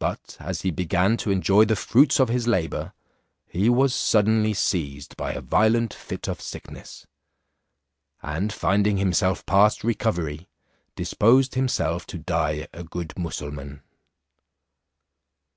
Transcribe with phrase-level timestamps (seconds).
[0.00, 2.92] But as he began to enjoy the fruits of his labour,
[3.46, 7.06] he was suddenly seized by a violent fit of sickness;
[8.22, 10.48] and finding himself past recovery,
[10.96, 13.82] disposed himself to die a good Mussulmaun.